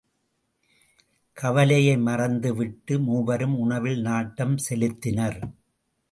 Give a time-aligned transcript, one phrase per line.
[1.37, 5.39] கவலையை மறந்துவிட்டு மூவரும் உணவில் நாட்டம் செலுத்தினர்.